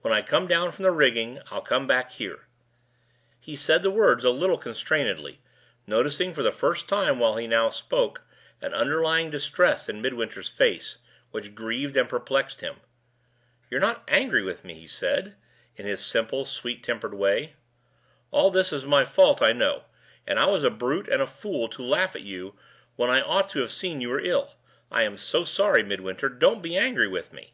[0.00, 2.48] "When I come down from the rigging, I'll come back here."
[3.38, 5.38] He said the words a little constrainedly,
[5.86, 8.22] noticing, for the first time while he now spoke,
[8.60, 10.98] an underlying distress in Midwinter's face,
[11.30, 12.80] which grieved and perplexed him.
[13.70, 15.36] "You're not angry with me?" he said,
[15.76, 17.54] in his simple, sweet tempered way.
[18.32, 19.84] "All this is my fault, I know;
[20.26, 22.56] and I was a brute and a fool to laugh at you,
[22.96, 24.56] when I ought to have seen you were ill.
[24.90, 26.28] I am so sorry, Midwinter.
[26.28, 27.52] Don't be angry with me!"